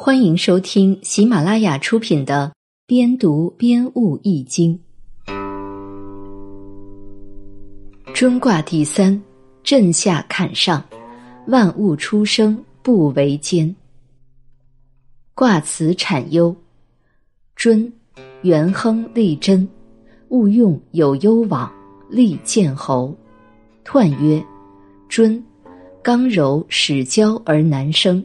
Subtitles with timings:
[0.00, 2.52] 欢迎收听喜马拉雅出品的
[2.86, 4.78] 《边读边悟易经》。
[8.14, 9.20] 尊卦第三，
[9.64, 10.84] 震下坎上，
[11.48, 13.74] 万物出生不为艰。
[15.34, 16.54] 卦辞产忧：
[17.56, 17.92] 尊，
[18.42, 19.68] 元亨利贞，
[20.28, 21.68] 勿用有攸往，
[22.08, 23.12] 利见侯。
[23.84, 24.40] 彖曰：
[25.08, 25.44] 尊，
[26.04, 28.24] 刚柔始交而难生。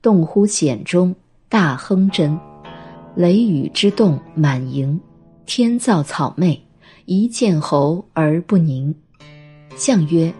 [0.00, 1.14] 动乎险中，
[1.48, 2.38] 大亨真。
[3.14, 4.98] 雷雨之动满盈，
[5.44, 6.60] 天造草昧，
[7.06, 8.94] 一见侯而不宁。
[9.76, 10.32] 象曰：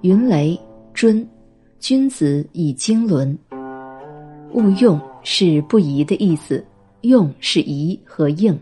[0.00, 0.58] 云雷
[0.92, 1.26] 尊，
[1.78, 3.38] 君子以经纶。
[4.52, 6.64] 勿用是不宜的意思，
[7.02, 8.58] 用是宜和应。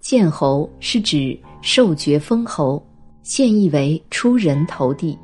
[0.00, 2.84] 见侯是指受爵封侯，
[3.22, 5.16] 现意为出人头地。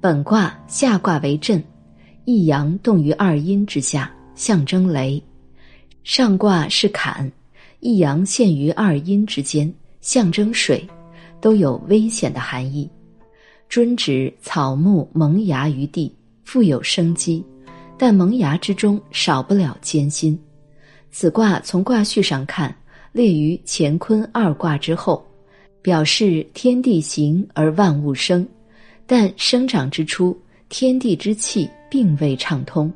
[0.00, 1.62] 本卦下卦为震。
[2.24, 5.20] 一阳动于二阴之下，象征雷；
[6.04, 7.30] 上卦是坎，
[7.80, 10.86] 一阳陷于二阴之间，象征水，
[11.40, 12.88] 都有危险的含义。
[13.68, 16.14] 尊指草木萌芽于地，
[16.44, 17.44] 富有生机，
[17.98, 20.38] 但萌芽之中少不了艰辛。
[21.10, 22.74] 此卦从卦序上看，
[23.10, 25.26] 列于乾坤二卦之后，
[25.82, 28.46] 表示天地行而万物生，
[29.06, 30.38] 但生长之初，
[30.72, 31.70] 天地之气。
[31.92, 32.90] 并未畅通，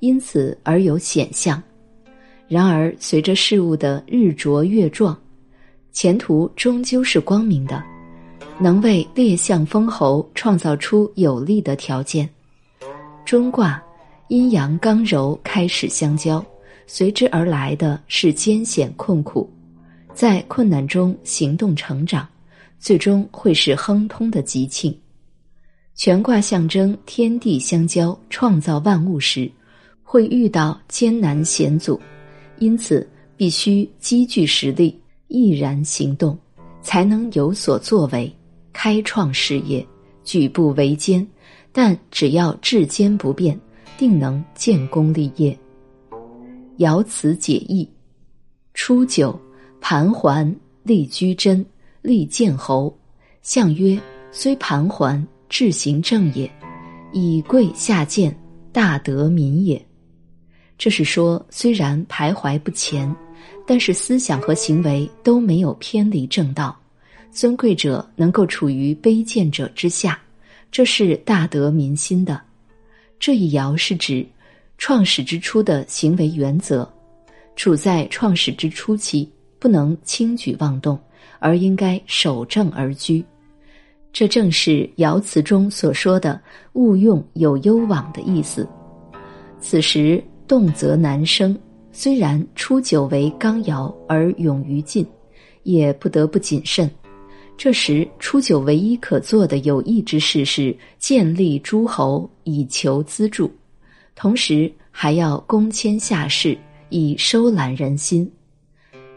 [0.00, 1.62] 因此而有险象。
[2.48, 5.16] 然而，随着事物的日茁月壮，
[5.92, 7.80] 前途终究是光明的，
[8.58, 12.28] 能为列相封侯创造出有利的条件。
[13.24, 13.80] 中卦
[14.26, 16.44] 阴阳刚柔开始相交，
[16.88, 19.48] 随之而来的是艰险困苦，
[20.12, 22.28] 在困难中行动成长，
[22.80, 24.92] 最终会是亨通的吉庆。
[26.04, 29.48] 全卦象征天地相交，创造万物时，
[30.02, 31.96] 会遇到艰难险阻，
[32.58, 36.36] 因此必须积聚实力，毅然行动，
[36.82, 38.34] 才能有所作为，
[38.72, 39.86] 开创事业。
[40.24, 41.24] 举步维艰，
[41.70, 43.56] 但只要志坚不变，
[43.96, 45.56] 定能建功立业。
[46.78, 47.88] 爻辞解义：
[48.74, 49.38] 初九，
[49.80, 50.52] 盘桓
[50.82, 51.64] 立居贞，
[52.00, 52.92] 立建侯。
[53.40, 53.96] 象曰：
[54.32, 55.24] 虽盘桓。
[55.52, 56.50] 至行正也，
[57.12, 58.34] 以贵下贱，
[58.72, 59.80] 大得民也。
[60.78, 63.14] 这是说，虽然徘徊不前，
[63.66, 66.74] 但是思想和行为都没有偏离正道。
[67.30, 70.18] 尊贵者能够处于卑贱者之下，
[70.70, 72.40] 这是大得民心的。
[73.20, 74.26] 这一爻是指
[74.78, 76.90] 创始之初的行为原则，
[77.56, 80.98] 处在创始之初期，不能轻举妄动，
[81.40, 83.22] 而应该守正而居。
[84.12, 86.38] 这正是爻辞中所说的
[86.74, 88.68] “勿用有攸往”的意思。
[89.58, 91.58] 此时动则难生，
[91.92, 95.06] 虽然初九为刚爻而勇于进，
[95.62, 96.90] 也不得不谨慎。
[97.56, 103.50] 这时初九唯一可做的有益之事是建立诸侯以求资助，
[104.14, 106.58] 同时还要攻谦下士
[106.90, 108.30] 以收揽人心。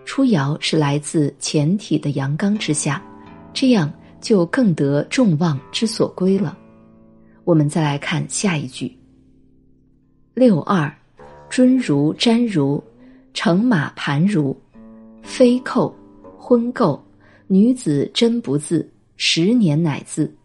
[0.06, 3.04] 初爻是来自前体的阳刚之下，
[3.54, 3.92] 这样。
[4.26, 6.58] 就更得众望之所归了。
[7.44, 8.92] 我们再来看下一句：
[10.34, 10.92] 六二，
[11.48, 12.84] 尊如瞻如，
[13.36, 14.58] 乘马盘如，
[15.22, 15.96] 飞寇，
[16.40, 17.00] 婚媾，
[17.46, 20.36] 女子贞不自，十年乃自。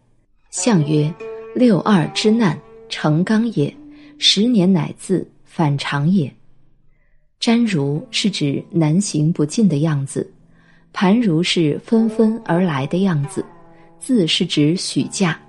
[0.51, 1.11] 象曰：
[1.55, 2.55] 六二之难，
[2.87, 3.73] 成刚也；
[4.19, 6.31] 十年乃自，反常也。
[7.39, 10.31] 瞻如是指难行不进的样子，
[10.93, 13.43] 盘如是纷纷而来的样子。
[14.01, 15.39] 字是指许嫁，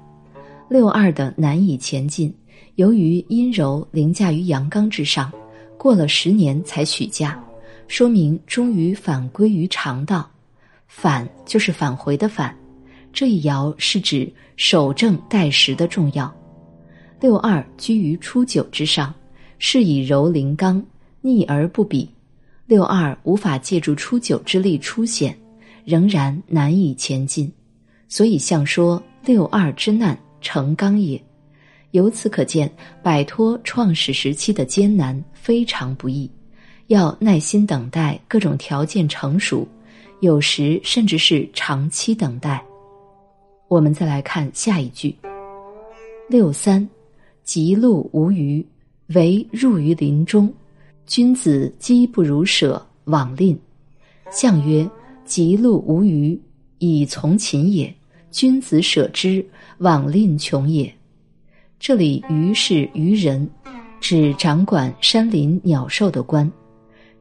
[0.69, 2.33] 六二的难以前进，
[2.75, 5.33] 由于阴柔凌驾于阳刚之上，
[5.79, 7.43] 过了十年才许嫁，
[7.89, 10.31] 说明终于返归于常道。
[10.87, 12.55] 返就是返回的返，
[13.11, 16.31] 这一爻是指守正待时的重要。
[17.21, 19.15] 六二居于初九之上，
[19.59, 20.85] 是以柔凌刚，
[21.23, 22.07] 逆而不比。
[22.67, 25.35] 六二无法借助初九之力出险，
[25.87, 27.51] 仍然难以前进。
[28.13, 31.19] 所以，象说六二之难成刚也。
[31.93, 32.71] 由此可见，
[33.03, 36.31] 摆脱创始时期的艰难非常不易，
[36.89, 39.67] 要耐心等待各种条件成熟，
[40.21, 42.63] 有时甚至是长期等待。
[43.69, 45.17] 我们再来看下一句：
[46.29, 46.87] 六三，
[47.45, 48.63] 吉路无余，
[49.15, 50.53] 唯入于林中。
[51.07, 53.59] 君子饥不如舍，往吝。
[54.31, 54.87] 象曰：
[55.25, 56.39] 吉路无余，
[56.79, 57.91] 以从秦也。
[58.33, 59.45] 君子舍之，
[59.79, 60.93] 罔吝穷也。
[61.79, 63.49] 这里“愚”是愚人，
[64.01, 66.51] 指掌管山林鸟兽的官。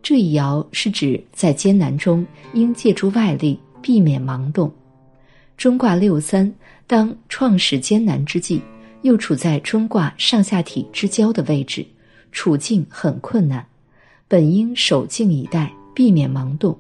[0.02, 4.74] 这一爻是指在艰难中应借助外力，避免盲动。
[5.58, 6.52] 中卦六三，
[6.88, 8.62] 当创始艰难之际，
[9.02, 11.86] 又处在中卦上下体之交的位置，
[12.32, 13.64] 处境很困难，
[14.30, 16.76] 本应守静以待，避免盲动，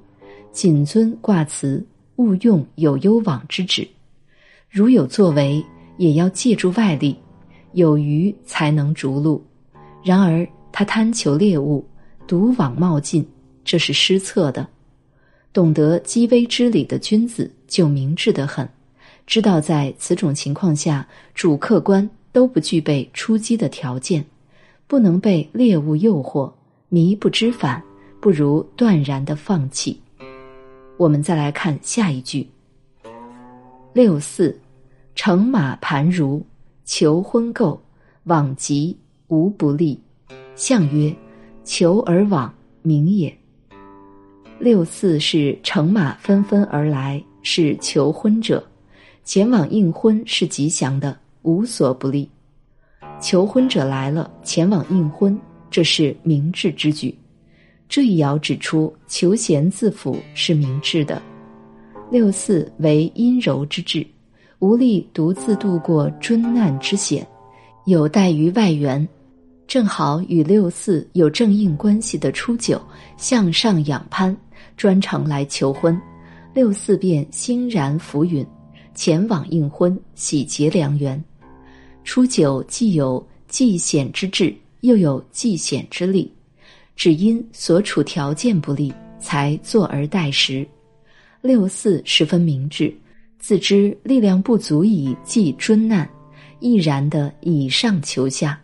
[0.54, 1.86] 谨遵卦辞，
[2.16, 3.86] 勿用有攸往之旨。
[4.74, 5.62] 如有作为，
[5.98, 7.14] 也要借助外力，
[7.74, 9.44] 有余才能逐鹿。
[10.02, 11.86] 然而他贪求猎物。
[12.28, 13.28] 独往冒进，
[13.66, 14.66] 这是失策的。
[15.52, 18.66] 懂得积微之理的君子就明智得很，
[19.28, 24.26] 知道在此种情况下，主客观都不具备出击的条件，
[24.88, 26.50] 不能被猎物诱惑，
[26.88, 27.84] 迷不知返，
[28.22, 30.00] 不如断然的放弃。
[30.96, 32.48] 我们再来看下一句：
[33.94, 34.58] 六四，
[35.16, 36.46] 乘马盘如，
[36.86, 37.78] 求婚媾，
[38.24, 38.98] 往疾
[39.28, 40.00] 无不利。
[40.56, 41.14] 象曰。
[41.64, 42.52] 求而往，
[42.82, 43.32] 名也。
[44.60, 48.68] 六四是乘马纷纷而来，是求婚者，
[49.24, 52.28] 前往应婚是吉祥的，无所不利。
[53.20, 55.40] 求婚者来了，前往应婚，
[55.70, 57.16] 这是明智之举。
[57.88, 61.22] 这一爻指出，求贤自辅是明智的。
[62.12, 64.06] 六四为阴柔之志，
[64.60, 67.26] 无力独自度过尊难之险，
[67.86, 69.08] 有待于外援。
[69.66, 72.82] 正好与六四有正应关系的初九
[73.16, 74.36] 向上仰攀，
[74.76, 75.98] 专程来求婚，
[76.54, 78.46] 六四便欣然浮允，
[78.94, 81.24] 前往应婚，喜结良缘。
[82.04, 86.30] 初九既有济险之志，又有济险之力，
[86.94, 90.68] 只因所处条件不利，才坐而待时。
[91.42, 92.94] 六四十分明智，
[93.40, 96.08] 自知力量不足以济尊难，
[96.60, 98.60] 毅然的以上求下。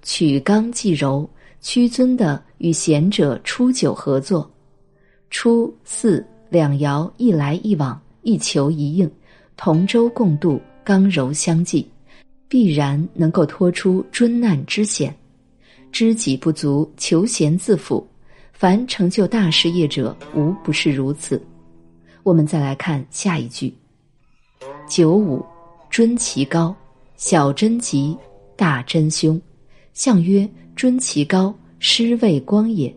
[0.00, 1.28] 取刚济柔，
[1.60, 4.50] 屈尊的与贤者初九合作，
[5.28, 9.08] 初四两爻一来一往，一求一应，
[9.54, 11.86] 同舟共渡，刚柔相济，
[12.48, 15.14] 必然能够脱出尊难之险。
[15.92, 18.04] 知己不足，求贤自辅。
[18.54, 21.40] 凡成就大事业者，无不是如此。
[22.24, 23.74] 我们再来看下一句：
[24.88, 25.44] 九五，
[25.90, 26.74] 尊其高，
[27.16, 28.16] 小贞吉，
[28.56, 29.40] 大贞凶。
[29.92, 32.94] 象曰：尊其高，师位光也。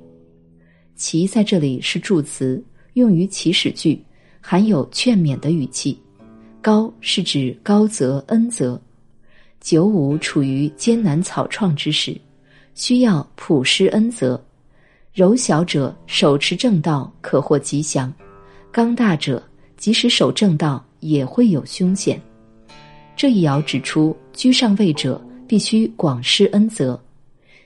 [0.95, 2.63] 其在这里是助词，
[2.93, 3.99] 用于祈使句，
[4.39, 5.99] 含有劝勉的语气。
[6.61, 8.79] 高是指高则恩泽。
[9.59, 12.15] 九五处于艰难草创之时，
[12.75, 14.39] 需要普施恩泽。
[15.13, 18.11] 柔小者手持正道，可获吉祥；
[18.75, 19.41] 刚大者
[19.77, 22.21] 即使守正道，也会有凶险。
[23.15, 25.25] 这一爻指出，居上位者。
[25.47, 26.99] 必须广施恩泽。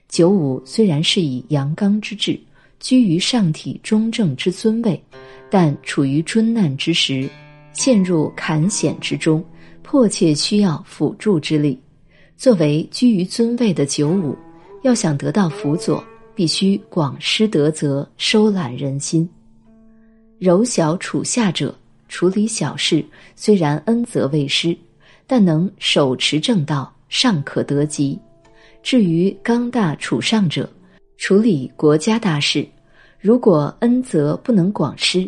[0.08, 2.40] 九五虽然是以阳刚之志
[2.80, 5.02] 居于上体中正之尊位，
[5.50, 7.28] 但处于尊难之时，
[7.72, 9.44] 陷入坎险之中，
[9.82, 11.80] 迫切需要辅助之力。
[12.36, 14.38] 作为居于尊位的九五，
[14.84, 16.04] 要想得到辅佐，
[16.36, 19.28] 必须广施德泽，收揽人心。
[20.40, 21.76] 柔小处下者
[22.08, 23.06] 处理小事，
[23.36, 24.76] 虽然恩泽未施，
[25.28, 26.92] 但能手持正道。
[27.12, 28.20] 尚可得吉，
[28.84, 30.70] 至于刚大处上者，
[31.18, 32.64] 处理国家大事，
[33.20, 35.28] 如果恩泽不能广施，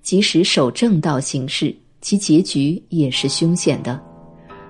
[0.00, 4.00] 即使守正道行事，其结局也是凶险的，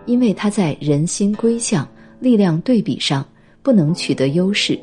[0.05, 3.25] 因为他在人心归向、力量对比上
[3.63, 4.77] 不能取得优势，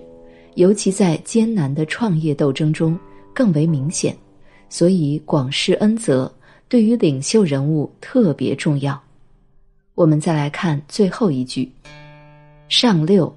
[0.54, 2.98] 尤其在艰难的创业斗争中
[3.34, 4.16] 更为明显，
[4.70, 6.34] 所以广施恩泽
[6.68, 9.02] 对于领袖人物特别重要。
[9.94, 11.72] 我们再来看最后一句
[12.68, 13.34] ：“上六，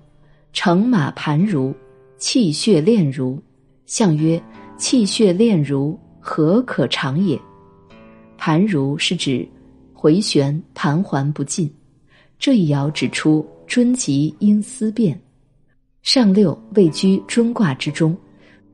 [0.53, 1.75] 乘马盘如，
[2.17, 3.41] 气血炼如。”
[3.87, 4.43] 象曰
[4.77, 7.41] ：“气血炼如，何可长也？”
[8.37, 9.49] 盘如是指
[9.93, 11.73] 回旋盘桓不尽。
[12.39, 15.21] 这一爻指出尊吉因思变。
[16.03, 18.17] 上六位居尊卦之中，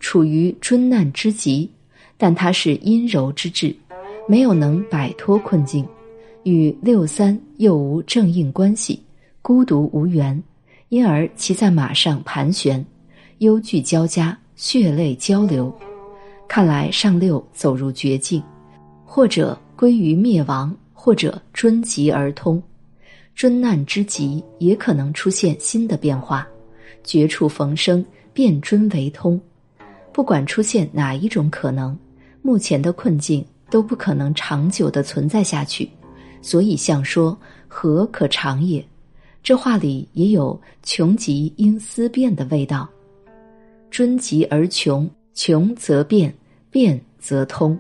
[0.00, 1.70] 处于尊难之极，
[2.16, 3.74] 但它是阴柔之志，
[4.28, 5.86] 没有能摆脱困境。
[6.44, 9.02] 与六三又无正应关系，
[9.40, 10.42] 孤独无缘，
[10.90, 12.84] 因而其在马上盘旋，
[13.38, 15.74] 忧惧交加，血泪交流。
[16.46, 18.42] 看来上六走入绝境，
[19.06, 22.62] 或者归于灭亡，或者尊极而通。
[23.34, 26.46] 尊难之极，也可能出现新的变化，
[27.02, 28.04] 绝处逢生，
[28.34, 29.40] 变尊为通。
[30.14, 31.98] 不管出现哪一种可能，
[32.40, 35.90] 目前的困境都不可能长久的存在下去。
[36.40, 38.82] 所以，像说何可长也？
[39.42, 42.88] 这话里也有穷极因思变的味道。
[43.90, 46.32] 尊极而穷，穷则变，
[46.70, 47.76] 变则通。